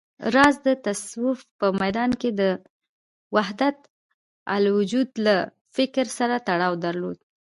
[0.35, 2.41] راز د تصوف په ميدان کې د
[3.35, 5.35] وحدتالوجود له
[5.75, 7.17] فکر سره تړاو درلود